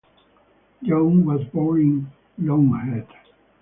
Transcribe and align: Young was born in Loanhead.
Young 0.81 1.25
was 1.25 1.43
born 1.53 2.11
in 2.39 2.43
Loanhead. 2.47 3.05